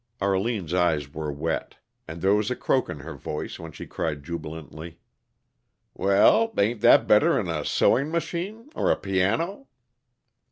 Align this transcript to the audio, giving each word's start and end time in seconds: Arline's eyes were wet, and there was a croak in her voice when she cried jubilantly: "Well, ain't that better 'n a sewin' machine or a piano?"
Arline's 0.19 0.73
eyes 0.73 1.13
were 1.13 1.31
wet, 1.31 1.75
and 2.07 2.23
there 2.23 2.33
was 2.33 2.49
a 2.49 2.55
croak 2.55 2.89
in 2.89 3.01
her 3.01 3.13
voice 3.13 3.59
when 3.59 3.71
she 3.71 3.85
cried 3.85 4.23
jubilantly: 4.23 4.97
"Well, 5.93 6.51
ain't 6.57 6.81
that 6.81 7.05
better 7.05 7.37
'n 7.39 7.47
a 7.47 7.63
sewin' 7.63 8.09
machine 8.09 8.71
or 8.73 8.89
a 8.89 8.95
piano?" 8.95 9.67